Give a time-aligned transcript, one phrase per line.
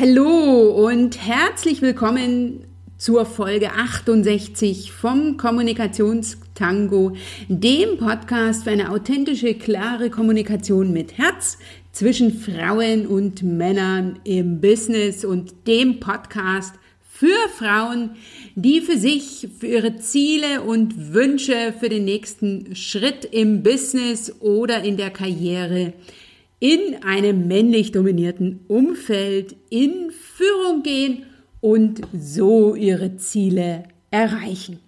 [0.00, 2.64] Hallo und herzlich willkommen
[2.96, 7.16] zur Folge 68 vom Kommunikationstango,
[7.48, 11.58] dem Podcast für eine authentische, klare Kommunikation mit Herz
[11.92, 18.12] zwischen Frauen und Männern im Business und dem Podcast für Frauen,
[18.54, 24.82] die für sich, für ihre Ziele und Wünsche für den nächsten Schritt im Business oder
[24.82, 25.92] in der Karriere
[26.60, 31.24] in einem männlich dominierten Umfeld in Führung gehen
[31.60, 34.78] und so ihre Ziele erreichen.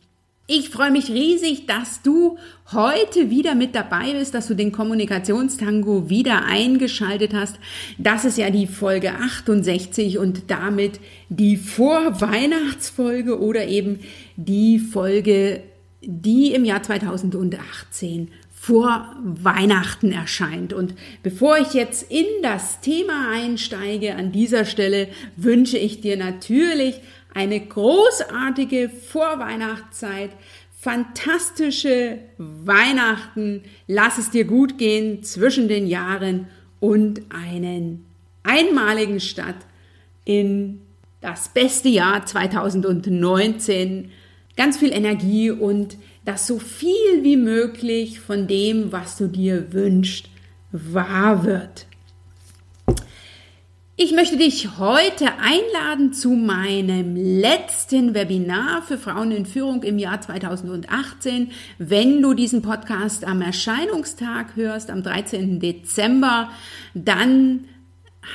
[0.49, 2.37] Ich freue mich riesig, dass du
[2.73, 7.57] heute wieder mit dabei bist, dass du den Kommunikationstango wieder eingeschaltet hast.
[7.97, 14.01] Das ist ja die Folge 68 und damit die Vorweihnachtsfolge oder eben
[14.37, 15.63] die Folge,
[16.03, 18.29] die im Jahr 2018
[18.63, 20.73] vor Weihnachten erscheint.
[20.73, 20.95] Und
[21.25, 27.01] bevor ich jetzt in das Thema einsteige, an dieser Stelle wünsche ich dir natürlich
[27.35, 30.31] eine großartige Vorweihnachtszeit,
[30.79, 36.47] fantastische Weihnachten, lass es dir gut gehen zwischen den Jahren
[36.79, 38.05] und einen
[38.45, 39.57] einmaligen Start
[40.25, 40.83] in
[41.21, 44.13] das beste Jahr 2019.
[44.57, 50.29] Ganz viel Energie und dass so viel wie möglich von dem, was du dir wünschst,
[50.71, 51.87] wahr wird.
[53.95, 60.21] Ich möchte dich heute einladen zu meinem letzten Webinar für Frauen in Führung im Jahr
[60.21, 61.51] 2018.
[61.79, 65.61] Wenn du diesen Podcast am Erscheinungstag hörst, am 13.
[65.61, 66.49] Dezember,
[66.95, 67.67] dann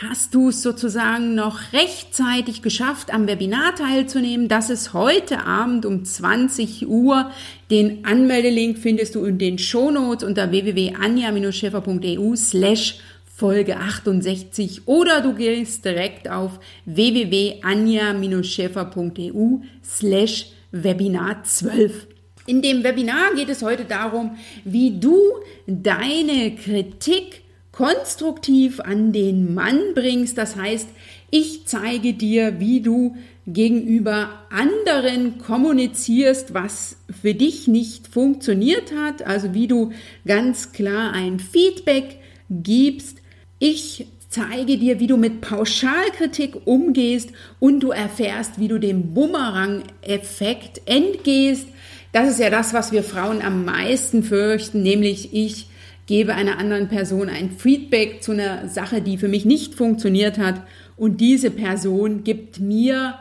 [0.02, 4.48] hast du es sozusagen noch rechtzeitig geschafft, am Webinar teilzunehmen.
[4.48, 7.32] Das ist heute Abend um 20 Uhr.
[7.72, 13.00] Den Anmeldelink findest du in den Shownotes unter www.anja-schäfer.eu slash
[13.34, 22.08] Folge 68 oder du gehst direkt auf www.anja-schäfer.eu slash Webinar 12.
[22.48, 25.20] In dem Webinar geht es heute darum, wie du
[25.68, 27.44] deine Kritik
[27.78, 30.36] konstruktiv an den Mann bringst.
[30.40, 30.88] Das heißt,
[31.30, 33.16] ich zeige dir, wie du
[33.46, 39.92] gegenüber anderen kommunizierst, was für dich nicht funktioniert hat, also wie du
[40.26, 42.18] ganz klar ein Feedback
[42.50, 43.20] gibst.
[43.60, 50.82] Ich zeige dir, wie du mit Pauschalkritik umgehst und du erfährst, wie du dem Bumerang-Effekt
[50.86, 51.68] entgehst.
[52.12, 55.68] Das ist ja das, was wir Frauen am meisten fürchten, nämlich ich
[56.08, 60.64] gebe einer anderen Person ein Feedback zu einer Sache, die für mich nicht funktioniert hat
[60.96, 63.20] und diese Person gibt mir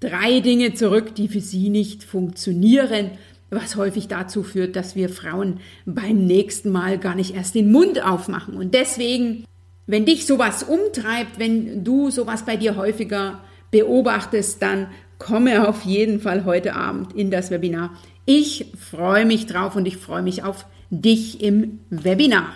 [0.00, 3.12] drei Dinge zurück, die für sie nicht funktionieren,
[3.50, 8.04] was häufig dazu führt, dass wir Frauen beim nächsten Mal gar nicht erst den Mund
[8.04, 8.56] aufmachen.
[8.56, 9.44] Und deswegen,
[9.86, 13.40] wenn dich sowas umtreibt, wenn du sowas bei dir häufiger
[13.70, 14.88] beobachtest, dann
[15.24, 17.96] komme auf jeden Fall heute Abend in das Webinar.
[18.26, 22.52] Ich freue mich drauf und ich freue mich auf dich im Webinar.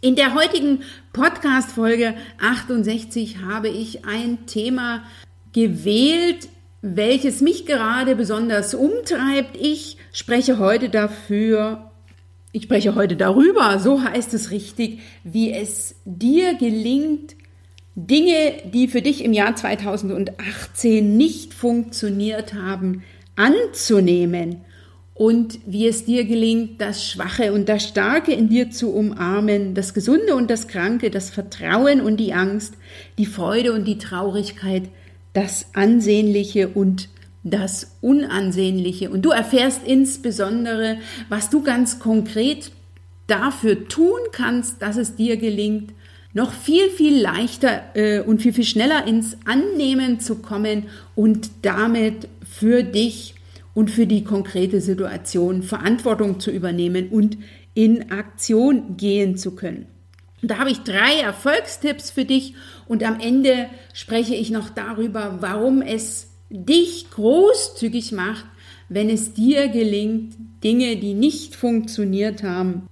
[0.00, 0.80] In der heutigen
[1.12, 5.02] Podcast-Folge 68 habe ich ein Thema
[5.52, 6.48] gewählt,
[6.80, 9.58] welches mich gerade besonders umtreibt.
[9.60, 11.90] Ich spreche heute dafür,
[12.52, 17.36] ich spreche heute darüber, so heißt es richtig, wie es dir gelingt,
[17.94, 23.02] Dinge, die für dich im Jahr 2018 nicht funktioniert haben,
[23.36, 24.62] anzunehmen
[25.20, 29.92] und wie es dir gelingt, das Schwache und das Starke in dir zu umarmen, das
[29.92, 32.74] Gesunde und das Kranke, das Vertrauen und die Angst,
[33.18, 34.84] die Freude und die Traurigkeit,
[35.34, 37.10] das Ansehnliche und
[37.42, 39.10] das Unansehnliche.
[39.10, 40.96] Und du erfährst insbesondere,
[41.28, 42.72] was du ganz konkret
[43.26, 45.92] dafür tun kannst, dass es dir gelingt,
[46.32, 52.28] noch viel, viel leichter äh, und viel, viel schneller ins Annehmen zu kommen und damit
[52.48, 53.34] für dich
[53.74, 57.38] und für die konkrete Situation Verantwortung zu übernehmen und
[57.74, 59.86] in Aktion gehen zu können.
[60.42, 62.54] Und da habe ich drei Erfolgstipps für dich
[62.86, 68.46] und am Ende spreche ich noch darüber, warum es dich großzügig macht,
[68.88, 70.34] wenn es dir gelingt,
[70.64, 72.88] Dinge, die nicht funktioniert haben,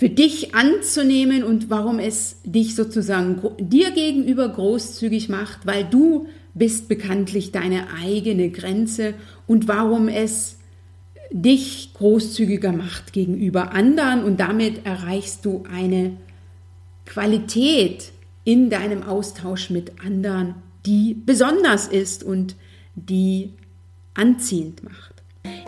[0.00, 6.88] für dich anzunehmen und warum es dich sozusagen dir gegenüber großzügig macht, weil du bist
[6.88, 9.12] bekanntlich deine eigene Grenze
[9.46, 10.56] und warum es
[11.30, 16.16] dich großzügiger macht gegenüber anderen und damit erreichst du eine
[17.04, 18.12] Qualität
[18.44, 20.54] in deinem Austausch mit anderen,
[20.86, 22.56] die besonders ist und
[22.94, 23.50] die
[24.14, 25.09] anziehend macht.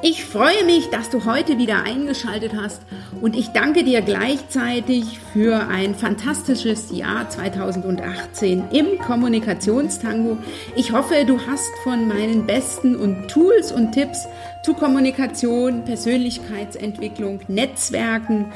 [0.05, 2.83] Ich freue mich, dass du heute wieder eingeschaltet hast
[3.21, 10.39] und ich danke dir gleichzeitig für ein fantastisches Jahr 2018 im Kommunikationstango.
[10.75, 14.27] Ich hoffe, du hast von meinen besten und Tools und Tipps
[14.65, 18.53] zu Kommunikation, Persönlichkeitsentwicklung, Netzwerken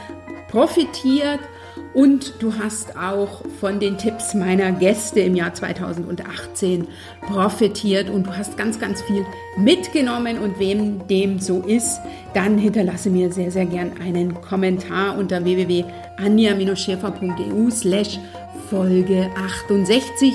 [0.49, 1.41] profitiert
[1.95, 6.87] und du hast auch von den Tipps meiner Gäste im Jahr 2018
[7.23, 9.27] profitiert und du hast ganz, ganz viel
[9.57, 10.39] mitgenommen.
[10.39, 12.01] Und wem dem so ist,
[12.35, 18.19] dann hinterlasse mir sehr, sehr gern einen Kommentar unter www.anja-schäfer.eu slash
[18.69, 20.33] Folge 68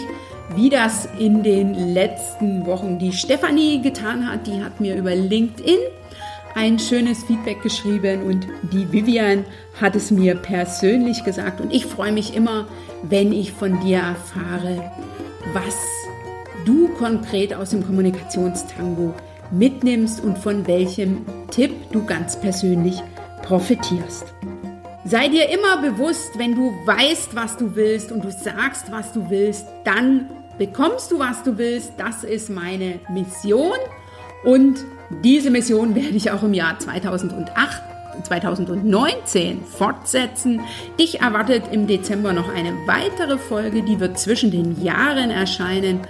[0.55, 4.47] wie das in den letzten Wochen die Stefanie getan hat.
[4.47, 5.77] Die hat mir über LinkedIn
[6.55, 9.45] ein schönes Feedback geschrieben und die Vivian
[9.79, 12.67] hat es mir persönlich gesagt und ich freue mich immer,
[13.03, 14.91] wenn ich von dir erfahre,
[15.53, 15.75] was
[16.65, 19.13] du konkret aus dem Kommunikationstango
[19.51, 23.01] mitnimmst und von welchem Tipp du ganz persönlich
[23.43, 24.33] profitierst.
[25.03, 29.29] Sei dir immer bewusst, wenn du weißt, was du willst und du sagst, was du
[29.29, 31.93] willst, dann bekommst du, was du willst.
[31.97, 33.73] Das ist meine Mission
[34.43, 34.85] und
[35.23, 37.81] diese Mission werde ich auch im Jahr 2008
[38.23, 40.61] 2019 fortsetzen.
[40.99, 46.01] Dich erwartet im Dezember noch eine weitere Folge, die wird zwischen den Jahren erscheinen.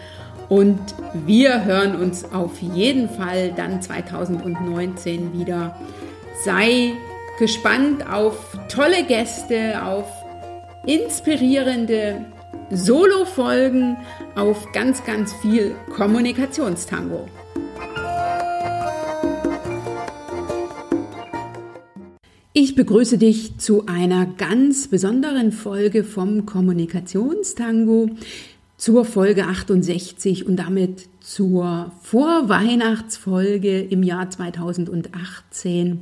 [0.50, 0.80] Und
[1.14, 5.78] wir hören uns auf jeden Fall dann 2019 wieder.
[6.44, 6.94] Sei
[7.40, 10.12] gespannt auf tolle Gäste, auf
[10.86, 12.26] inspirierende
[12.70, 13.98] Solo-Folgen,
[14.36, 17.28] auf ganz, ganz viel Kommunikationstango.
[22.54, 28.10] Ich begrüße dich zu einer ganz besonderen Folge vom Kommunikationstango,
[28.76, 36.02] zur Folge 68 und damit zur Vorweihnachtsfolge im Jahr 2018.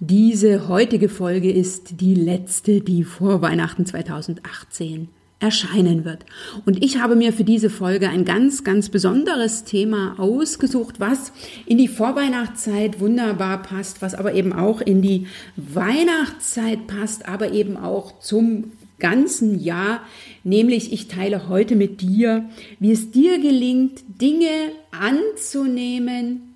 [0.00, 5.08] Diese heutige Folge ist die letzte, die vor Weihnachten 2018
[5.38, 6.24] erscheinen wird.
[6.64, 11.32] Und ich habe mir für diese Folge ein ganz, ganz besonderes Thema ausgesucht, was
[11.66, 17.76] in die Vorweihnachtszeit wunderbar passt, was aber eben auch in die Weihnachtszeit passt, aber eben
[17.76, 20.00] auch zum ganzen Jahr.
[20.42, 22.48] Nämlich, ich teile heute mit dir,
[22.80, 26.54] wie es dir gelingt, Dinge anzunehmen,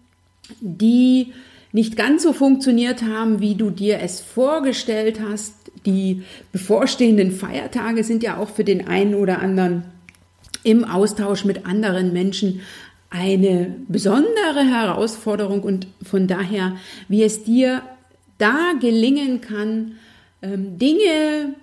[0.60, 1.34] die
[1.72, 5.54] nicht ganz so funktioniert haben, wie du dir es vorgestellt hast,
[5.86, 6.22] die
[6.52, 9.84] bevorstehenden Feiertage sind ja auch für den einen oder anderen
[10.62, 12.60] im Austausch mit anderen Menschen
[13.08, 15.62] eine besondere Herausforderung.
[15.62, 16.76] Und von daher,
[17.08, 17.82] wie es dir
[18.38, 19.92] da gelingen kann,
[20.42, 21.54] ähm, Dinge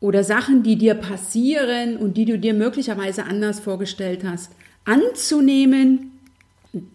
[0.00, 4.52] oder Sachen, die dir passieren und die du dir möglicherweise anders vorgestellt hast,
[4.84, 6.12] anzunehmen,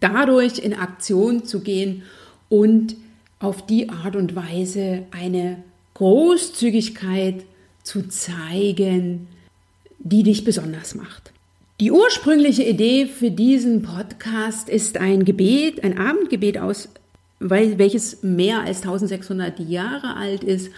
[0.00, 2.02] dadurch in Aktion zu gehen
[2.48, 2.96] und
[3.38, 5.62] auf die Art und Weise eine
[5.94, 7.44] Großzügigkeit
[7.82, 9.28] zu zeigen,
[9.98, 11.32] die dich besonders macht.
[11.80, 16.88] Die ursprüngliche Idee für diesen Podcast ist ein Gebet, ein Abendgebet aus,
[17.40, 20.70] welches mehr als 1600 Jahre alt ist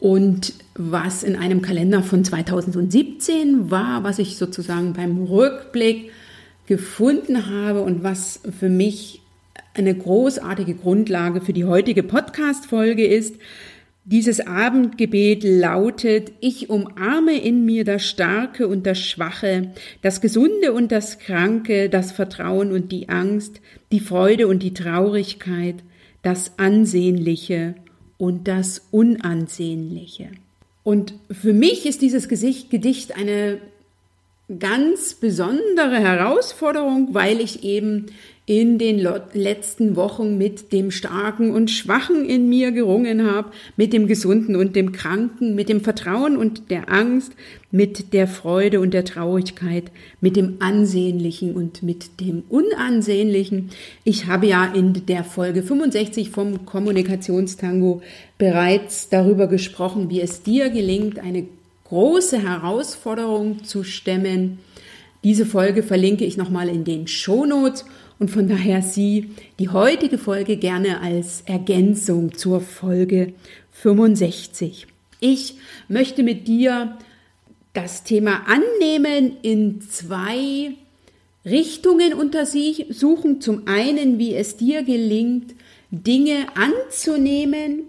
[0.00, 6.10] und was in einem Kalender von 2017 war, was ich sozusagen beim Rückblick
[6.66, 9.20] gefunden habe und was für mich
[9.74, 13.36] eine großartige Grundlage für die heutige Podcast-Folge ist.
[14.04, 19.72] Dieses Abendgebet lautet, ich umarme in mir das Starke und das Schwache,
[20.02, 23.60] das Gesunde und das Kranke, das Vertrauen und die Angst,
[23.92, 25.76] die Freude und die Traurigkeit,
[26.22, 27.76] das Ansehnliche
[28.18, 30.30] und das Unansehnliche.
[30.82, 33.58] Und für mich ist dieses Gedicht eine
[34.58, 38.06] ganz besondere Herausforderung, weil ich eben
[38.44, 38.98] in den
[39.34, 44.74] letzten Wochen mit dem Starken und Schwachen in mir gerungen habe, mit dem Gesunden und
[44.74, 47.32] dem Kranken, mit dem Vertrauen und der Angst,
[47.70, 53.70] mit der Freude und der Traurigkeit, mit dem Ansehnlichen und mit dem Unansehnlichen.
[54.02, 58.02] Ich habe ja in der Folge 65 vom Kommunikationstango
[58.38, 61.46] bereits darüber gesprochen, wie es dir gelingt, eine
[61.84, 64.58] große Herausforderung zu stemmen.
[65.22, 67.84] Diese Folge verlinke ich nochmal in den Shownotes
[68.22, 73.32] und von daher sieh die heutige Folge gerne als Ergänzung zur Folge
[73.72, 74.86] 65.
[75.18, 75.56] Ich
[75.88, 76.98] möchte mit dir
[77.72, 80.70] das Thema Annehmen in zwei
[81.44, 83.40] Richtungen untersuchen.
[83.40, 85.56] Zum einen, wie es dir gelingt,
[85.90, 87.86] Dinge anzunehmen,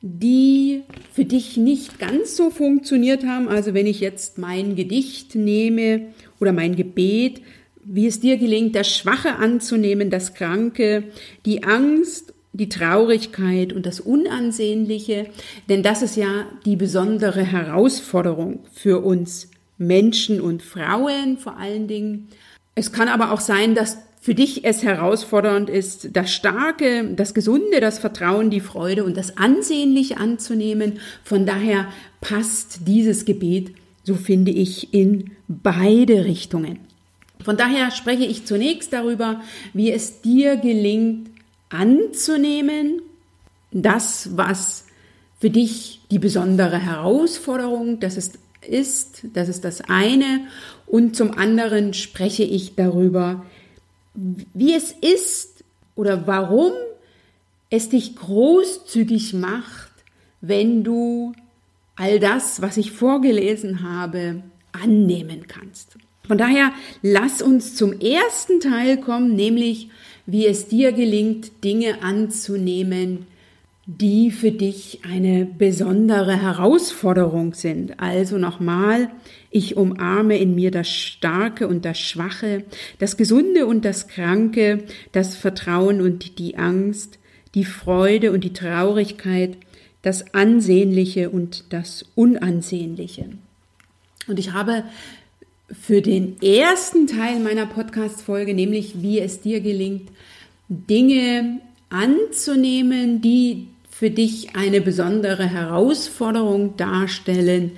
[0.00, 3.48] die für dich nicht ganz so funktioniert haben.
[3.48, 7.42] Also wenn ich jetzt mein Gedicht nehme oder mein Gebet,
[7.88, 11.04] wie es dir gelingt, das Schwache anzunehmen, das Kranke,
[11.44, 15.26] die Angst, die Traurigkeit und das Unansehnliche,
[15.68, 22.28] denn das ist ja die besondere Herausforderung für uns Menschen und Frauen vor allen Dingen.
[22.74, 27.80] Es kann aber auch sein, dass für dich es herausfordernd ist, das Starke, das Gesunde,
[27.80, 30.98] das Vertrauen, die Freude und das Ansehnliche anzunehmen.
[31.22, 31.86] Von daher
[32.20, 36.80] passt dieses Gebet, so finde ich, in beide Richtungen.
[37.44, 39.40] Von daher spreche ich zunächst darüber,
[39.72, 41.30] wie es dir gelingt,
[41.68, 43.02] anzunehmen,
[43.72, 44.86] das, was
[45.38, 50.46] für dich die besondere Herausforderung, das ist, ist, das ist das eine.
[50.86, 53.44] Und zum anderen spreche ich darüber,
[54.14, 55.64] wie es ist
[55.94, 56.72] oder warum
[57.68, 59.92] es dich großzügig macht,
[60.40, 61.34] wenn du
[61.96, 65.96] all das, was ich vorgelesen habe, annehmen kannst.
[66.26, 69.88] Von daher lass uns zum ersten Teil kommen, nämlich
[70.26, 73.26] wie es dir gelingt, Dinge anzunehmen,
[73.86, 78.00] die für dich eine besondere Herausforderung sind.
[78.00, 79.10] Also nochmal,
[79.50, 82.64] ich umarme in mir das Starke und das Schwache,
[82.98, 87.20] das Gesunde und das Kranke, das Vertrauen und die Angst,
[87.54, 89.56] die Freude und die Traurigkeit,
[90.02, 93.26] das Ansehnliche und das Unansehnliche.
[94.26, 94.82] Und ich habe
[95.70, 100.08] für den ersten Teil meiner Podcast-Folge, nämlich wie es dir gelingt,
[100.68, 107.72] Dinge anzunehmen, die für dich eine besondere Herausforderung darstellen.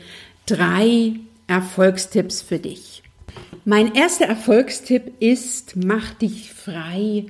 [0.47, 1.12] Drei
[1.47, 3.02] Erfolgstipps für dich.
[3.64, 7.26] Mein erster Erfolgstipp ist, mach dich frei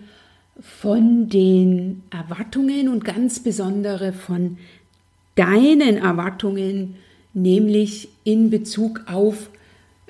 [0.61, 4.59] von den Erwartungen und ganz besondere von
[5.35, 6.97] deinen Erwartungen,
[7.35, 9.51] nämlich in Bezug auf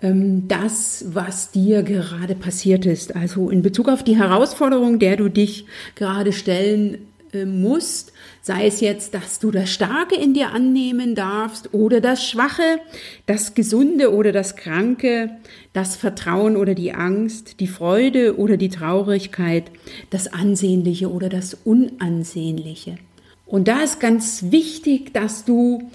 [0.00, 3.16] das, was dir gerade passiert ist.
[3.16, 6.98] Also in Bezug auf die Herausforderung, der du dich gerade stellen
[7.32, 12.24] äh, musst, sei es jetzt, dass du das Starke in dir annehmen darfst oder das
[12.24, 12.78] Schwache,
[13.26, 15.30] das Gesunde oder das Kranke,
[15.72, 19.64] das Vertrauen oder die Angst, die Freude oder die Traurigkeit,
[20.10, 22.98] das Ansehnliche oder das Unansehnliche.
[23.44, 25.90] Und da ist ganz wichtig, dass du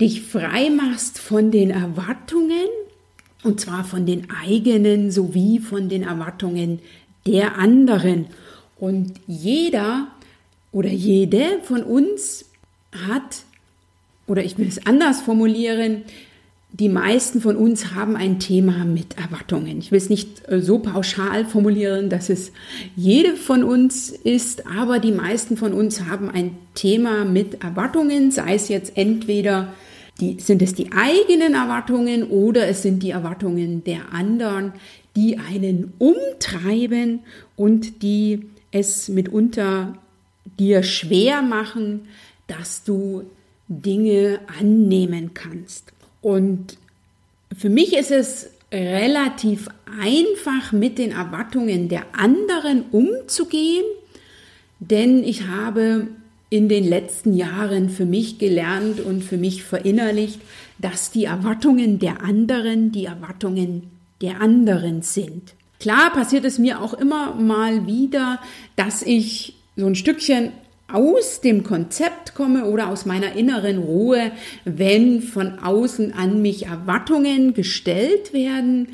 [0.00, 2.68] dich frei machst von den Erwartungen,
[3.48, 6.80] und zwar von den eigenen sowie von den Erwartungen
[7.26, 8.26] der anderen.
[8.78, 10.08] Und jeder
[10.70, 12.44] oder jede von uns
[12.92, 13.44] hat,
[14.26, 16.02] oder ich will es anders formulieren,
[16.72, 19.78] die meisten von uns haben ein Thema mit Erwartungen.
[19.78, 22.52] Ich will es nicht äh, so pauschal formulieren, dass es
[22.94, 28.56] jede von uns ist, aber die meisten von uns haben ein Thema mit Erwartungen, sei
[28.56, 29.72] es jetzt entweder
[30.20, 34.72] die, sind es die eigenen Erwartungen oder es sind die Erwartungen der anderen,
[35.16, 37.20] die einen umtreiben
[37.56, 39.96] und die es mitunter
[40.58, 42.08] dir schwer machen,
[42.46, 43.24] dass du
[43.68, 45.92] Dinge annehmen kannst.
[46.20, 46.78] Und
[47.56, 49.68] für mich ist es relativ
[50.00, 53.84] einfach, mit den Erwartungen der anderen umzugehen,
[54.80, 56.08] denn ich habe
[56.50, 60.40] in den letzten Jahren für mich gelernt und für mich verinnerlicht,
[60.78, 63.90] dass die Erwartungen der anderen die Erwartungen
[64.22, 65.54] der anderen sind.
[65.78, 68.40] Klar passiert es mir auch immer mal wieder,
[68.76, 70.52] dass ich so ein Stückchen
[70.90, 74.32] aus dem Konzept komme oder aus meiner inneren Ruhe,
[74.64, 78.88] wenn von außen an mich Erwartungen gestellt werden,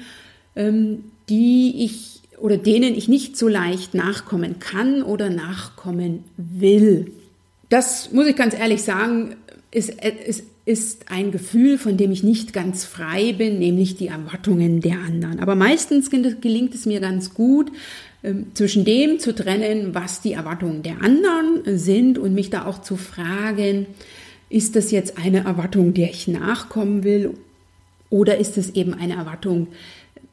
[0.56, 7.12] ähm, die ich oder denen ich nicht so leicht nachkommen kann oder nachkommen will
[7.68, 9.36] das muss ich ganz ehrlich sagen,
[9.70, 14.80] ist, ist, ist ein Gefühl, von dem ich nicht ganz frei bin, nämlich die Erwartungen
[14.80, 15.40] der anderen.
[15.40, 17.70] Aber meistens gelingt es mir ganz gut,
[18.22, 22.80] ähm, zwischen dem zu trennen, was die Erwartungen der anderen sind und mich da auch
[22.80, 23.86] zu fragen,
[24.48, 27.34] ist das jetzt eine Erwartung, der ich nachkommen will
[28.08, 29.68] oder ist es eben eine Erwartung,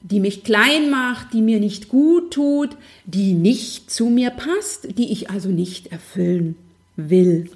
[0.02, 5.12] die mich klein macht, die mir nicht gut tut, die nicht zu mir passt, die
[5.12, 6.56] ich also nicht erfüllen
[6.96, 7.50] will.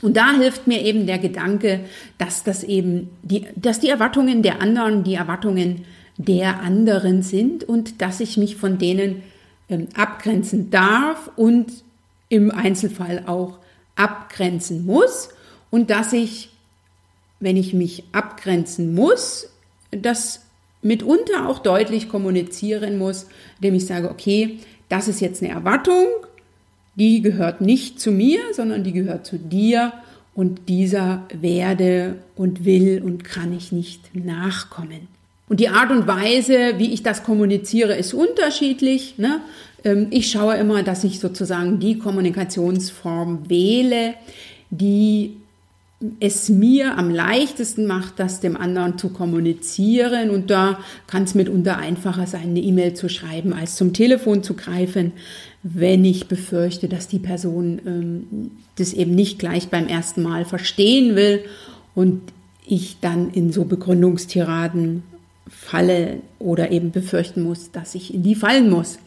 [0.00, 1.80] Und da hilft mir eben der Gedanke,
[2.18, 5.84] dass das eben die, dass die Erwartungen der anderen die Erwartungen
[6.16, 9.22] der anderen sind und dass ich mich von denen
[9.68, 11.84] ähm, abgrenzen darf und
[12.28, 13.58] im Einzelfall auch
[13.96, 15.30] abgrenzen muss
[15.70, 16.50] und dass ich,
[17.40, 19.48] wenn ich mich abgrenzen muss,
[19.90, 20.42] das
[20.82, 23.26] mitunter auch deutlich kommunizieren muss,
[23.56, 26.06] indem ich sage, okay, das ist jetzt eine Erwartung
[26.98, 29.92] die gehört nicht zu mir, sondern die gehört zu dir
[30.34, 35.08] und dieser werde und will und kann ich nicht nachkommen.
[35.48, 39.14] Und die Art und Weise, wie ich das kommuniziere, ist unterschiedlich.
[39.16, 39.40] Ne?
[39.84, 44.14] Ähm, ich schaue immer, dass ich sozusagen die Kommunikationsform wähle,
[44.70, 45.36] die
[46.20, 50.30] es mir am leichtesten macht, das dem anderen zu kommunizieren.
[50.30, 54.54] Und da kann es mitunter einfacher sein, eine E-Mail zu schreiben, als zum Telefon zu
[54.54, 55.12] greifen,
[55.64, 61.16] wenn ich befürchte, dass die Person ähm, das eben nicht gleich beim ersten Mal verstehen
[61.16, 61.44] will
[61.96, 62.20] und
[62.64, 65.02] ich dann in so Begründungstiraden
[65.48, 68.98] falle oder eben befürchten muss, dass ich in die fallen muss.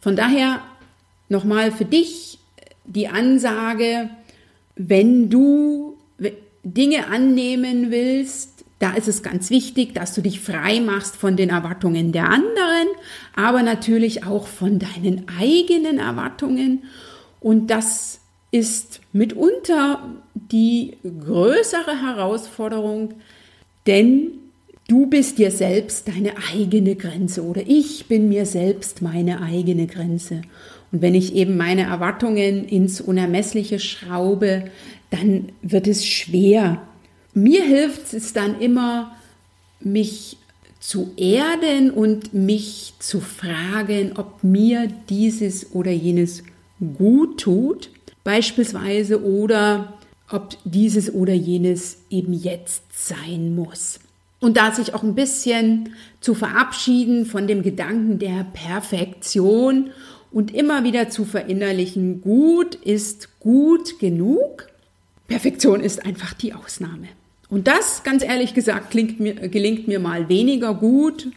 [0.00, 0.60] Von daher
[1.28, 2.38] nochmal für dich
[2.84, 4.10] die Ansage,
[4.74, 5.96] wenn du
[6.62, 11.50] Dinge annehmen willst, da ist es ganz wichtig, dass du dich frei machst von den
[11.50, 12.88] Erwartungen der anderen,
[13.36, 16.84] aber natürlich auch von deinen eigenen Erwartungen.
[17.40, 20.02] Und das ist mitunter
[20.34, 23.14] die größere Herausforderung,
[23.86, 24.32] denn
[24.88, 30.42] du bist dir selbst deine eigene Grenze oder ich bin mir selbst meine eigene Grenze.
[30.90, 34.64] Und wenn ich eben meine Erwartungen ins Unermessliche schraube,
[35.10, 36.82] dann wird es schwer.
[37.34, 39.16] Mir hilft es dann immer,
[39.80, 40.36] mich
[40.78, 46.42] zu erden und mich zu fragen, ob mir dieses oder jenes
[46.96, 47.90] gut tut,
[48.24, 49.98] beispielsweise, oder
[50.30, 54.00] ob dieses oder jenes eben jetzt sein muss.
[54.40, 55.90] Und da sich auch ein bisschen
[56.20, 59.90] zu verabschieden von dem Gedanken der Perfektion
[60.32, 64.69] und immer wieder zu verinnerlichen, gut ist gut genug
[65.30, 67.06] Perfektion ist einfach die Ausnahme.
[67.48, 71.28] Und das, ganz ehrlich gesagt, mir, gelingt mir mal weniger gut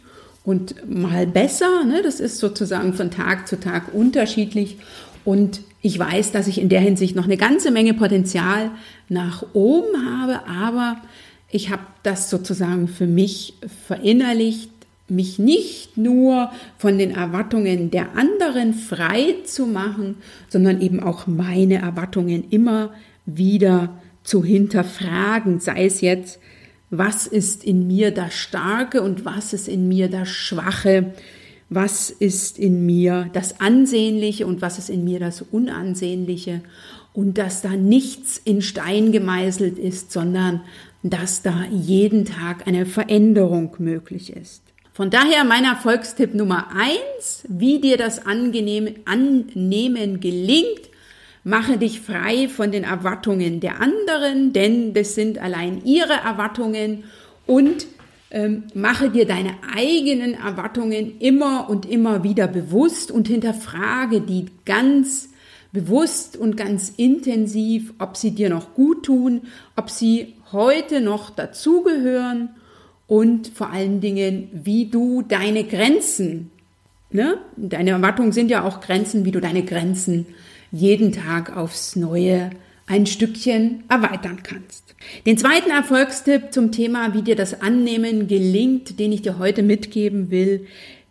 [0.44, 1.84] und mal besser.
[1.84, 2.02] Ne?
[2.02, 4.78] Das ist sozusagen von Tag zu Tag unterschiedlich.
[5.24, 8.72] Und ich weiß, dass ich in der Hinsicht noch eine ganze Menge Potenzial
[9.08, 10.96] nach oben habe, aber
[11.48, 13.54] ich habe das sozusagen für mich
[13.86, 14.70] verinnerlicht,
[15.08, 20.16] mich nicht nur von den Erwartungen der anderen frei zu machen,
[20.48, 22.90] sondern eben auch meine Erwartungen immer
[23.26, 26.38] wieder zu hinterfragen, sei es jetzt,
[26.90, 31.12] was ist in mir das Starke und was ist in mir das Schwache,
[31.70, 36.60] was ist in mir das Ansehnliche und was ist in mir das Unansehnliche?
[37.12, 40.62] Und dass da nichts in Stein gemeißelt ist, sondern
[41.02, 44.62] dass da jeden Tag eine Veränderung möglich ist.
[44.92, 50.88] Von daher mein Erfolgstipp Nummer eins, wie dir das Angenehm, Annehmen gelingt,
[51.46, 57.04] Mache dich frei von den Erwartungen der anderen, denn das sind allein ihre Erwartungen
[57.46, 57.86] und
[58.30, 65.28] ähm, mache dir deine eigenen Erwartungen immer und immer wieder bewusst und hinterfrage die ganz
[65.70, 69.42] bewusst und ganz intensiv, ob sie dir noch gut tun,
[69.76, 72.50] ob sie heute noch dazugehören
[73.06, 76.50] und vor allen Dingen, wie du deine Grenzen,
[77.10, 77.38] ne?
[77.56, 80.26] deine Erwartungen sind ja auch Grenzen, wie du deine Grenzen
[80.74, 82.50] jeden Tag aufs Neue
[82.86, 84.94] ein Stückchen erweitern kannst.
[85.26, 90.30] Den zweiten Erfolgstipp zum Thema, wie dir das Annehmen gelingt, den ich dir heute mitgeben
[90.30, 90.66] will,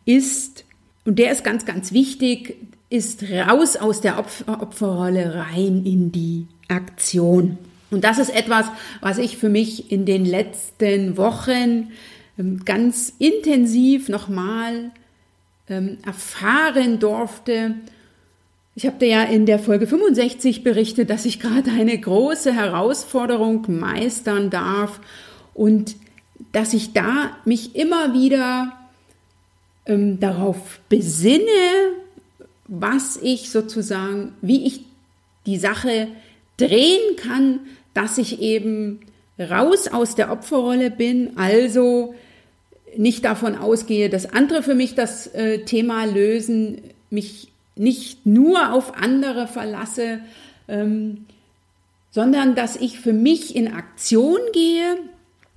[0.05, 0.65] ist,
[1.05, 2.57] und der ist ganz, ganz wichtig,
[2.89, 7.57] ist raus aus der Opfer Opferrolle rein in die Aktion.
[7.89, 8.65] Und das ist etwas,
[9.01, 11.91] was ich für mich in den letzten Wochen
[12.37, 14.91] ähm, ganz intensiv nochmal
[15.69, 17.75] ähm, erfahren durfte
[18.75, 23.65] ich habe dir ja in der Folge 65 berichtet, dass ich gerade eine große Herausforderung
[23.67, 24.99] meistern darf
[25.53, 25.95] und
[26.51, 28.73] dass ich da mich immer wieder
[29.85, 31.43] ähm, darauf besinne,
[32.67, 34.85] was ich sozusagen, wie ich
[35.45, 36.07] die Sache
[36.57, 37.59] drehen kann,
[37.93, 39.01] dass ich eben
[39.39, 42.15] raus aus der Opferrolle bin, also
[42.95, 48.95] nicht davon ausgehe, dass andere für mich das äh, Thema lösen, mich nicht nur auf
[48.95, 50.19] andere verlasse,
[50.67, 51.25] ähm,
[52.11, 54.97] sondern dass ich für mich in Aktion gehe.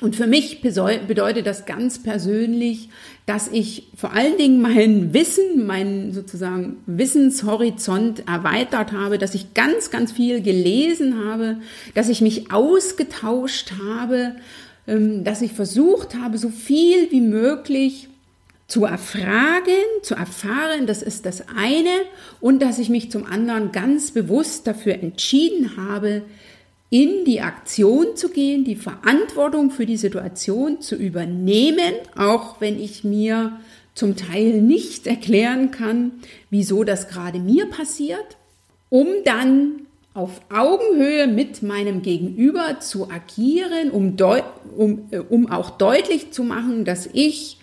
[0.00, 2.90] Und für mich bedeutet das ganz persönlich,
[3.24, 9.90] dass ich vor allen Dingen mein Wissen, meinen sozusagen Wissenshorizont erweitert habe, dass ich ganz,
[9.90, 11.58] ganz viel gelesen habe,
[11.94, 14.36] dass ich mich ausgetauscht habe,
[14.86, 18.08] ähm, dass ich versucht habe, so viel wie möglich
[18.66, 21.90] zu erfragen, zu erfahren, das ist das eine,
[22.40, 26.22] und dass ich mich zum anderen ganz bewusst dafür entschieden habe,
[26.90, 33.04] in die Aktion zu gehen, die Verantwortung für die Situation zu übernehmen, auch wenn ich
[33.04, 33.58] mir
[33.94, 36.12] zum Teil nicht erklären kann,
[36.50, 38.36] wieso das gerade mir passiert,
[38.88, 44.16] um dann auf Augenhöhe mit meinem Gegenüber zu agieren, um,
[44.76, 47.58] um, äh, um auch deutlich zu machen, dass ich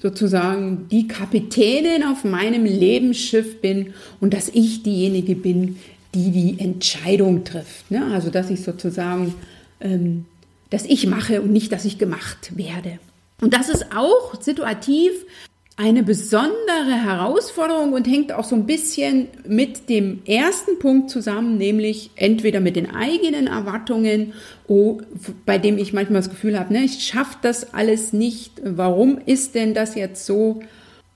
[0.00, 5.78] sozusagen die Kapitänin auf meinem Lebensschiff bin und dass ich diejenige bin,
[6.14, 7.90] die die Entscheidung trifft.
[7.90, 8.06] Ne?
[8.12, 9.34] Also dass ich sozusagen,
[9.80, 10.24] ähm,
[10.70, 12.98] dass ich mache und nicht, dass ich gemacht werde.
[13.40, 15.12] Und das ist auch situativ
[15.78, 22.10] eine besondere Herausforderung und hängt auch so ein bisschen mit dem ersten Punkt zusammen, nämlich
[22.16, 24.32] entweder mit den eigenen Erwartungen,
[24.66, 25.00] oh,
[25.46, 28.60] bei dem ich manchmal das Gefühl habe, ne, ich schaffe das alles nicht.
[28.64, 30.60] Warum ist denn das jetzt so?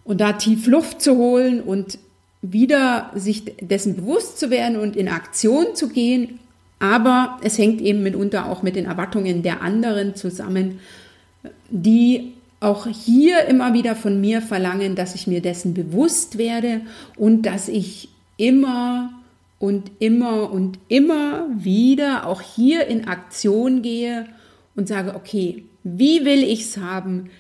[0.05, 1.99] Und da tief Luft zu holen und
[2.41, 6.39] wieder sich dessen bewusst zu werden und in Aktion zu gehen.
[6.79, 10.79] Aber es hängt eben mitunter auch mit den Erwartungen der anderen zusammen,
[11.69, 16.83] die auch hier immer wieder von mir verlangen, dass ich mir dessen bewusst werde
[17.17, 19.11] und dass ich immer
[19.59, 24.27] und immer und immer wieder auch hier in Aktion gehe
[24.75, 27.31] und sage, okay, wie will ich es haben?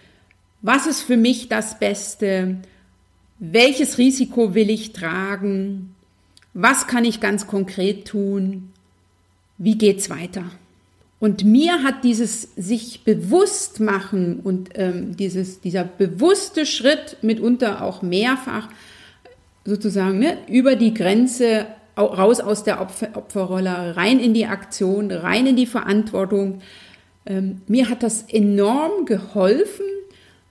[0.60, 2.58] Was ist für mich das Beste?
[3.38, 5.94] Welches Risiko will ich tragen?
[6.54, 8.70] Was kann ich ganz konkret tun?
[9.58, 10.44] Wie geht's weiter?
[11.22, 18.02] Und mir hat dieses sich bewusst machen und ähm, dieses, dieser bewusste Schritt mitunter auch
[18.02, 18.68] mehrfach
[19.64, 25.46] sozusagen ne, über die Grenze raus aus der Opfer, Opferrolle, rein in die Aktion, rein
[25.46, 26.60] in die Verantwortung.
[27.24, 29.86] Ähm, mir hat das enorm geholfen,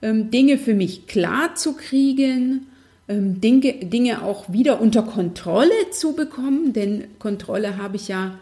[0.00, 2.68] ähm, Dinge für mich klar zu kriegen,
[3.08, 8.38] ähm, Dinge, Dinge auch wieder unter Kontrolle zu bekommen, denn Kontrolle habe ich ja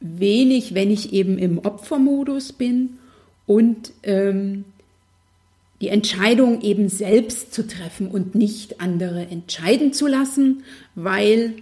[0.00, 2.98] wenig, wenn ich eben im Opfermodus bin
[3.46, 4.64] und ähm,
[5.80, 10.62] die Entscheidung eben selbst zu treffen und nicht andere entscheiden zu lassen,
[10.94, 11.54] weil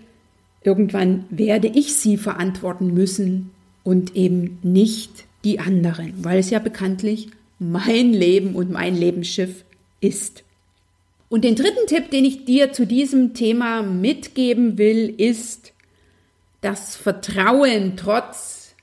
[0.62, 3.50] irgendwann werde ich sie verantworten müssen
[3.82, 9.64] und eben nicht die anderen, weil es ja bekanntlich mein Leben und mein Lebensschiff
[10.00, 10.44] ist.
[11.28, 15.73] Und den dritten Tipp, den ich dir zu diesem Thema mitgeben will, ist,
[16.64, 18.74] das Vertrauen trotz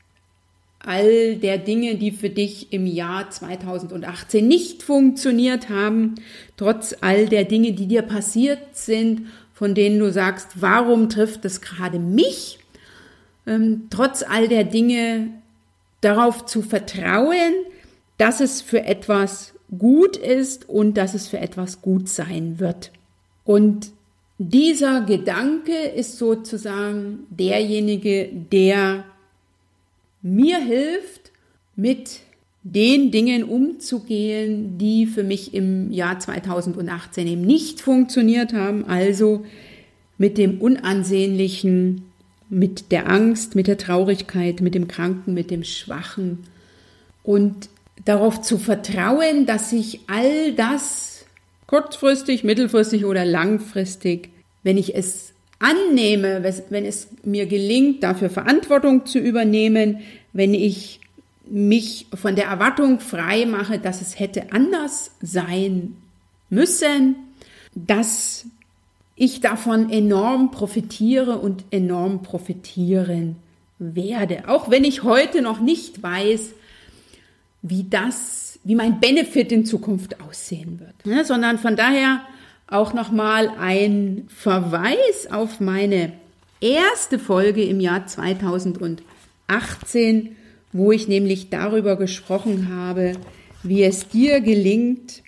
[0.77, 6.15] all der Dinge, die für dich im Jahr 2018 nicht funktioniert haben,
[6.57, 11.61] trotz all der Dinge, die dir passiert sind, von denen du sagst, warum trifft es
[11.61, 12.59] gerade mich?
[13.47, 15.29] Ähm, trotz all der Dinge
[16.01, 17.53] darauf zu vertrauen,
[18.17, 22.91] dass es für etwas gut ist und dass es für etwas gut sein wird.
[23.43, 23.91] Und
[24.49, 29.03] dieser Gedanke ist sozusagen derjenige, der
[30.23, 31.31] mir hilft,
[31.75, 32.21] mit
[32.63, 39.45] den Dingen umzugehen, die für mich im Jahr 2018 eben nicht funktioniert haben, also
[40.17, 42.03] mit dem Unansehnlichen,
[42.49, 46.39] mit der Angst, mit der Traurigkeit, mit dem Kranken, mit dem Schwachen.
[47.21, 47.69] Und
[48.05, 51.10] darauf zu vertrauen, dass sich all das
[51.71, 54.29] kurzfristig, mittelfristig oder langfristig,
[54.61, 60.01] wenn ich es annehme, wenn es mir gelingt, dafür Verantwortung zu übernehmen,
[60.33, 60.99] wenn ich
[61.45, 65.95] mich von der Erwartung frei mache, dass es hätte anders sein
[66.49, 67.15] müssen,
[67.73, 68.47] dass
[69.15, 73.37] ich davon enorm profitiere und enorm profitieren
[73.79, 74.49] werde.
[74.49, 76.49] Auch wenn ich heute noch nicht weiß,
[77.61, 80.93] wie das wie mein Benefit in Zukunft aussehen wird.
[81.03, 82.21] Ja, sondern von daher
[82.67, 86.13] auch nochmal ein Verweis auf meine
[86.61, 90.35] erste Folge im Jahr 2018,
[90.71, 93.13] wo ich nämlich darüber gesprochen habe,
[93.63, 95.23] wie es dir gelingt,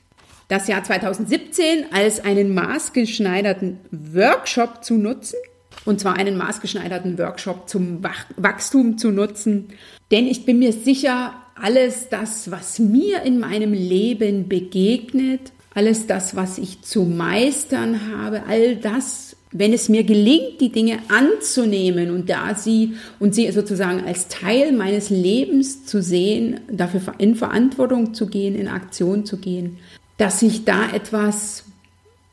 [0.48, 5.38] das Jahr 2017 als einen maßgeschneiderten Workshop zu nutzen.
[5.86, 8.02] Und zwar einen maßgeschneiderten Workshop zum
[8.38, 9.69] Wachstum zu nutzen.
[10.12, 16.36] Denn ich bin mir sicher, alles das, was mir in meinem Leben begegnet, alles das,
[16.36, 22.30] was ich zu meistern habe, all das, wenn es mir gelingt, die Dinge anzunehmen und
[22.30, 28.28] da sie und sie sozusagen als Teil meines Lebens zu sehen, dafür in Verantwortung zu
[28.28, 29.78] gehen, in Aktion zu gehen,
[30.18, 31.66] dass sich da etwas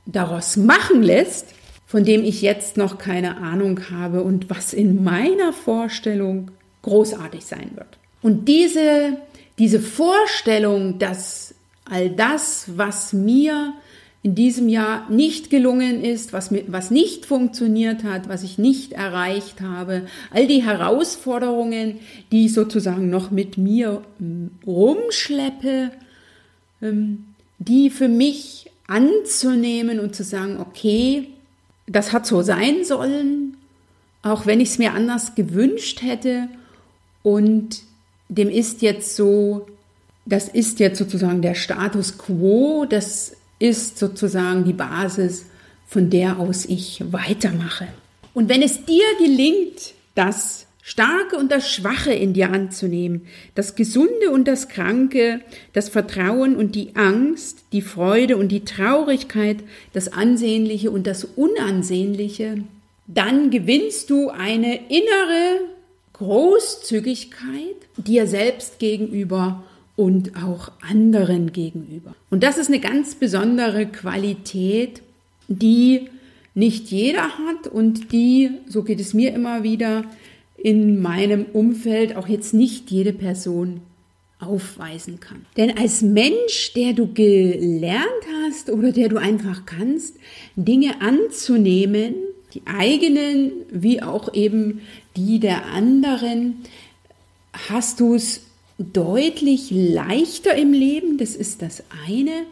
[0.06, 1.46] daraus machen lässt,
[1.86, 6.50] von dem ich jetzt noch keine Ahnung habe und was in meiner Vorstellung
[6.82, 7.99] großartig sein wird.
[8.22, 9.16] Und diese,
[9.58, 11.54] diese Vorstellung, dass
[11.84, 13.74] all das, was mir
[14.22, 18.92] in diesem Jahr nicht gelungen ist, was, mir, was nicht funktioniert hat, was ich nicht
[18.92, 25.90] erreicht habe, all die Herausforderungen, die ich sozusagen noch mit mir hm, rumschleppe,
[26.82, 27.24] ähm,
[27.58, 31.28] die für mich anzunehmen und zu sagen, okay,
[31.86, 33.56] das hat so sein sollen,
[34.22, 36.48] auch wenn ich es mir anders gewünscht hätte.
[37.22, 37.82] Und
[38.30, 39.66] dem ist jetzt so,
[40.24, 45.46] das ist jetzt sozusagen der Status quo, das ist sozusagen die Basis,
[45.86, 47.88] von der aus ich weitermache.
[48.32, 54.30] Und wenn es dir gelingt, das Starke und das Schwache in dir anzunehmen, das Gesunde
[54.30, 55.40] und das Kranke,
[55.72, 59.58] das Vertrauen und die Angst, die Freude und die Traurigkeit,
[59.92, 62.62] das Ansehnliche und das Unansehnliche,
[63.06, 65.60] dann gewinnst du eine innere
[66.20, 69.64] Großzügigkeit dir selbst gegenüber
[69.96, 72.14] und auch anderen gegenüber.
[72.28, 75.00] Und das ist eine ganz besondere Qualität,
[75.48, 76.10] die
[76.54, 80.04] nicht jeder hat und die, so geht es mir immer wieder,
[80.58, 83.80] in meinem Umfeld auch jetzt nicht jede Person
[84.38, 85.46] aufweisen kann.
[85.56, 88.04] Denn als Mensch, der du gelernt
[88.44, 90.16] hast oder der du einfach kannst,
[90.54, 92.14] Dinge anzunehmen,
[92.54, 94.80] die eigenen wie auch eben
[95.16, 96.62] die der anderen,
[97.68, 98.42] hast du es
[98.78, 102.44] deutlich leichter im Leben, das ist das eine.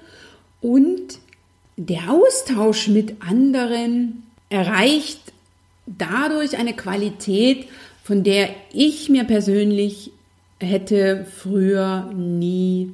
[0.61, 1.19] Und
[1.77, 5.21] der Austausch mit anderen erreicht
[5.87, 7.69] dadurch eine Qualität,
[8.03, 10.11] von der ich mir persönlich
[10.61, 12.93] hätte früher nie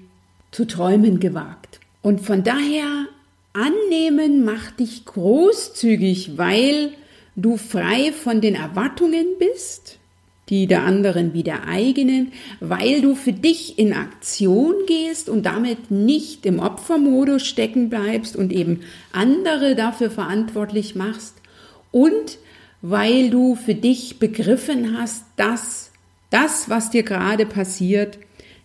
[0.50, 1.80] zu träumen gewagt.
[2.02, 3.06] Und von daher
[3.54, 6.92] annehmen macht dich großzügig, weil
[7.36, 9.98] du frei von den Erwartungen bist,
[10.50, 15.90] die der anderen wie der eigenen, weil du für dich in Aktion gehst und damit
[15.90, 18.80] nicht im Opfermodus stecken bleibst und eben
[19.12, 21.34] andere dafür verantwortlich machst
[21.90, 22.38] und
[22.82, 25.90] weil du für dich begriffen hast, dass
[26.28, 28.18] das, was dir gerade passiert,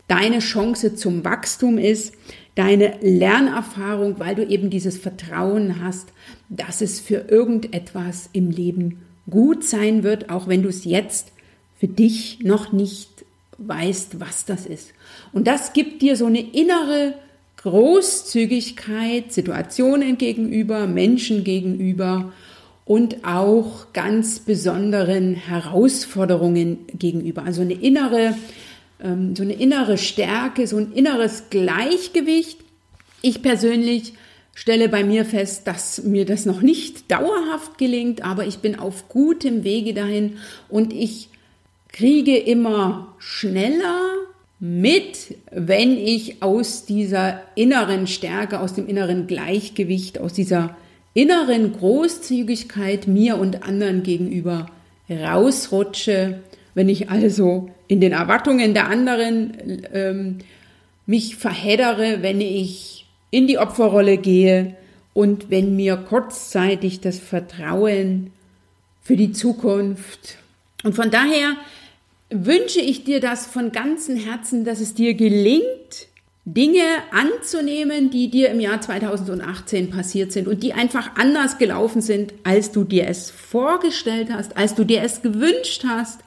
[0.09, 2.13] deine Chance zum Wachstum ist,
[2.55, 6.09] deine Lernerfahrung, weil du eben dieses Vertrauen hast,
[6.49, 11.31] dass es für irgendetwas im Leben gut sein wird, auch wenn du es jetzt
[11.79, 13.09] für dich noch nicht
[13.59, 14.93] weißt, was das ist.
[15.31, 17.13] Und das gibt dir so eine innere
[17.57, 22.31] Großzügigkeit Situationen gegenüber, Menschen gegenüber
[22.85, 27.43] und auch ganz besonderen Herausforderungen gegenüber.
[27.43, 28.35] Also eine innere,
[29.01, 32.59] ähm, so eine innere Stärke, so ein inneres Gleichgewicht.
[33.21, 34.13] Ich persönlich
[34.53, 39.07] stelle bei mir fest, dass mir das noch nicht dauerhaft gelingt, aber ich bin auf
[39.07, 41.29] gutem Wege dahin und ich
[41.89, 44.01] kriege immer schneller
[44.59, 50.75] mit, wenn ich aus dieser inneren Stärke, aus dem inneren Gleichgewicht, aus dieser
[51.13, 54.67] inneren Großzügigkeit mir und anderen gegenüber
[55.09, 56.39] rausrutsche,
[56.79, 60.37] wenn ich also in den Erwartungen der anderen ähm,
[61.05, 64.77] mich verheddere, wenn ich in die Opferrolle gehe
[65.13, 68.31] und wenn mir kurzzeitig das Vertrauen
[69.01, 70.37] für die Zukunft
[70.85, 71.57] und von daher
[72.29, 76.07] wünsche ich dir das von ganzem Herzen, dass es dir gelingt,
[76.45, 82.33] Dinge anzunehmen, die dir im Jahr 2018 passiert sind und die einfach anders gelaufen sind,
[82.45, 86.21] als du dir es vorgestellt hast, als du dir es gewünscht hast.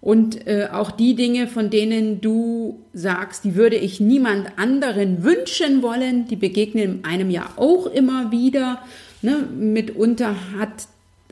[0.00, 5.82] Und äh, auch die Dinge, von denen du sagst, die würde ich niemand anderen wünschen
[5.82, 8.80] wollen, die begegnen einem ja auch immer wieder.
[9.20, 9.46] Ne?
[9.54, 10.88] Mitunter hat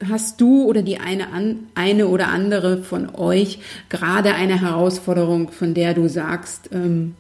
[0.07, 5.75] hast du oder die eine, an, eine oder andere von euch gerade eine Herausforderung, von
[5.75, 7.15] der du sagst, ähm,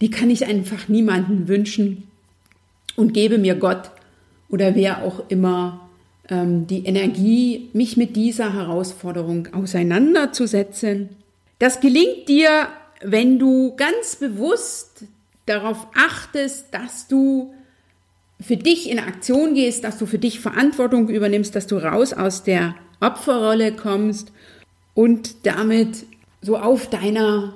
[0.00, 2.08] die kann ich einfach niemanden wünschen
[2.96, 3.90] und gebe mir Gott
[4.48, 5.83] oder wer auch immer
[6.30, 11.10] die Energie, mich mit dieser Herausforderung auseinanderzusetzen.
[11.58, 12.68] Das gelingt dir,
[13.02, 15.04] wenn du ganz bewusst
[15.44, 17.52] darauf achtest, dass du
[18.40, 22.42] für dich in Aktion gehst, dass du für dich Verantwortung übernimmst, dass du raus aus
[22.42, 24.32] der Opferrolle kommst
[24.94, 26.06] und damit
[26.40, 27.54] so auf deiner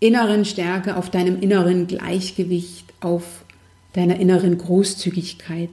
[0.00, 3.44] inneren Stärke, auf deinem inneren Gleichgewicht, auf
[3.92, 5.70] deiner inneren Großzügigkeit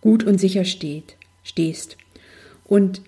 [0.00, 1.96] gut und sicher steht, stehst.
[2.64, 3.02] Und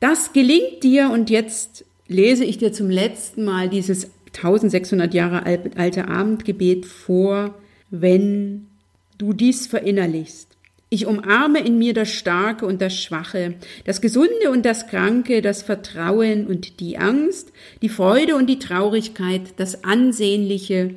[0.00, 6.08] das gelingt dir und jetzt lese ich dir zum letzten Mal dieses 1600 Jahre alte
[6.08, 7.54] Abendgebet vor,
[7.90, 8.66] wenn
[9.18, 10.56] du dies verinnerlichst.
[10.92, 15.62] Ich umarme in mir das Starke und das Schwache, das Gesunde und das Kranke, das
[15.62, 20.96] Vertrauen und die Angst, die Freude und die Traurigkeit, das Ansehnliche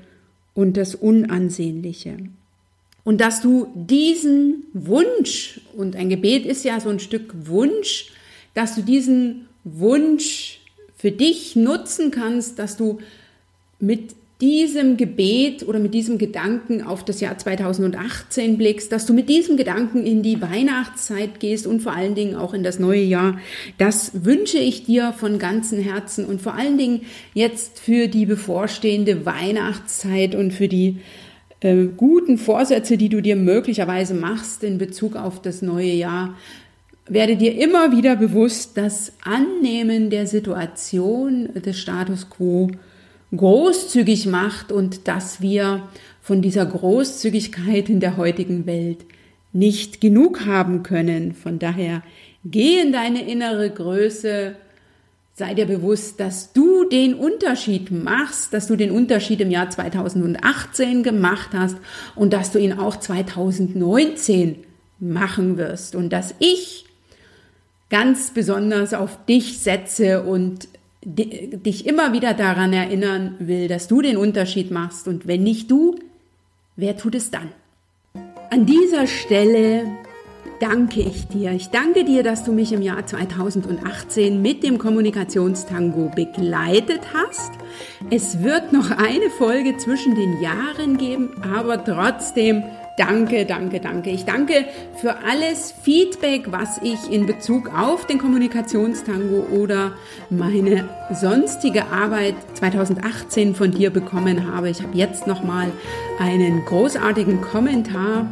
[0.55, 2.17] und das Unansehnliche.
[3.03, 8.11] Und dass du diesen Wunsch, und ein Gebet ist ja so ein Stück Wunsch,
[8.53, 10.59] dass du diesen Wunsch
[10.95, 12.99] für dich nutzen kannst, dass du
[13.79, 19.29] mit diesem Gebet oder mit diesem Gedanken auf das Jahr 2018 blickst, dass du mit
[19.29, 23.39] diesem Gedanken in die Weihnachtszeit gehst und vor allen Dingen auch in das neue Jahr.
[23.77, 27.01] Das wünsche ich dir von ganzem Herzen und vor allen Dingen
[27.33, 30.97] jetzt für die bevorstehende Weihnachtszeit und für die
[31.63, 36.35] äh, guten Vorsätze, die du dir möglicherweise machst in Bezug auf das neue Jahr.
[37.07, 42.71] Werde dir immer wieder bewusst, dass Annehmen der Situation des Status quo
[43.35, 45.83] großzügig macht und dass wir
[46.21, 49.05] von dieser Großzügigkeit in der heutigen Welt
[49.51, 51.33] nicht genug haben können.
[51.33, 52.03] Von daher
[52.45, 54.55] geh in deine innere Größe,
[55.35, 61.01] sei dir bewusst, dass du den Unterschied machst, dass du den Unterschied im Jahr 2018
[61.01, 61.77] gemacht hast
[62.15, 64.63] und dass du ihn auch 2019
[64.99, 66.85] machen wirst und dass ich
[67.89, 70.67] ganz besonders auf dich setze und
[71.05, 75.95] dich immer wieder daran erinnern will, dass du den Unterschied machst und wenn nicht du,
[76.75, 77.49] wer tut es dann?
[78.51, 79.85] An dieser Stelle
[80.59, 81.51] danke ich dir.
[81.51, 87.51] Ich danke dir, dass du mich im Jahr 2018 mit dem Kommunikationstango begleitet hast.
[88.09, 92.63] Es wird noch eine Folge zwischen den Jahren geben, aber trotzdem
[92.95, 94.11] Danke, danke, danke.
[94.11, 94.65] Ich danke
[94.97, 99.93] für alles Feedback, was ich in Bezug auf den Kommunikationstango oder
[100.29, 104.69] meine sonstige Arbeit 2018 von dir bekommen habe.
[104.69, 105.71] Ich habe jetzt noch mal
[106.19, 108.27] einen großartigen Kommentar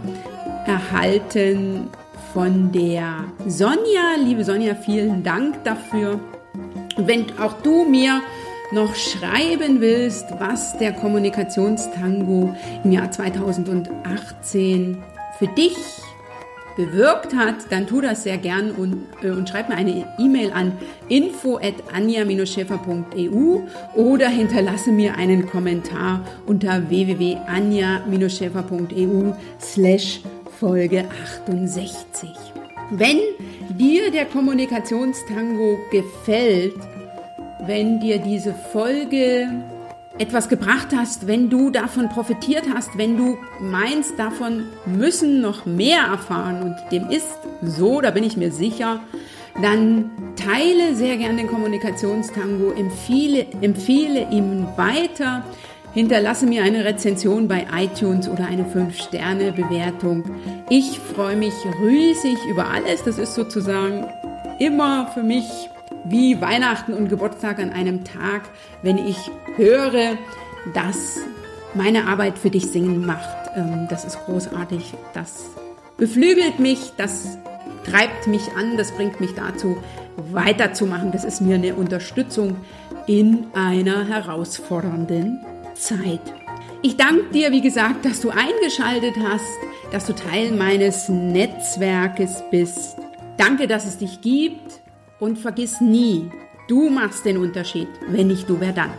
[0.67, 1.89] erhalten
[2.33, 4.15] von der Sonja.
[4.23, 6.19] Liebe Sonja, vielen Dank dafür.
[6.97, 8.21] wenn auch du mir
[8.71, 14.97] noch schreiben willst, was der Kommunikationstango im Jahr 2018
[15.37, 15.77] für dich
[16.77, 20.71] bewirkt hat, dann tu das sehr gern und, äh, und schreib mir eine E-Mail an
[21.09, 23.59] info at anja-schäfer.eu
[23.95, 30.21] oder hinterlasse mir einen Kommentar unter www.anja-schäfer.eu slash
[30.61, 32.29] Folge 68.
[32.91, 33.17] Wenn
[33.79, 36.75] dir der Kommunikationstango gefällt,
[37.65, 39.49] wenn dir diese Folge
[40.19, 46.03] etwas gebracht hast, wenn du davon profitiert hast, wenn du meinst, davon müssen noch mehr
[46.03, 48.99] erfahren und dem ist so, da bin ich mir sicher,
[49.63, 55.43] dann teile sehr gerne den Kommunikationstango, empfehle, empfehle ihm weiter,
[55.93, 60.23] hinterlasse mir eine Rezension bei iTunes oder eine 5-Sterne-Bewertung.
[60.69, 64.07] Ich freue mich riesig über alles, das ist sozusagen
[64.59, 65.69] immer für mich
[66.05, 68.43] wie Weihnachten und Geburtstag an einem Tag,
[68.81, 69.17] wenn ich
[69.55, 70.17] höre,
[70.73, 71.17] dass
[71.73, 73.51] meine Arbeit für dich singen macht.
[73.55, 74.93] Ähm, das ist großartig.
[75.13, 75.45] Das
[75.97, 77.37] beflügelt mich, das
[77.85, 79.77] treibt mich an, das bringt mich dazu,
[80.31, 81.11] weiterzumachen.
[81.11, 82.57] Das ist mir eine Unterstützung
[83.07, 85.45] in einer herausfordernden
[85.75, 86.21] Zeit.
[86.81, 89.57] Ich danke dir, wie gesagt, dass du eingeschaltet hast,
[89.91, 92.97] dass du Teil meines Netzwerkes bist.
[93.37, 94.81] Danke, dass es dich gibt
[95.19, 96.31] und vergiss nie,
[96.67, 97.87] du machst den Unterschied.
[98.07, 98.91] Wenn nicht du, wer dann?